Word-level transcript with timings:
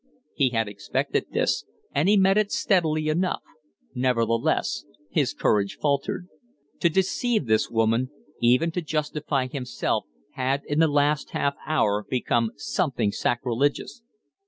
He 0.33 0.49
had 0.49 0.67
expected 0.67 1.27
this, 1.31 1.63
and 1.93 2.09
he 2.09 2.17
met 2.17 2.35
it 2.35 2.51
steadily 2.51 3.07
enough; 3.07 3.43
nevertheless 3.93 4.83
his 5.11 5.31
courage 5.31 5.77
faltered. 5.79 6.27
To 6.79 6.89
deceive 6.89 7.45
this 7.45 7.69
woman, 7.69 8.09
even 8.41 8.71
to 8.71 8.81
justify 8.81 9.45
himself, 9.45 10.07
had 10.31 10.63
in 10.65 10.79
the 10.79 10.87
last 10.87 11.33
halfhour 11.33 12.03
become 12.09 12.49
something 12.55 13.11
sacrilegious. 13.11 14.01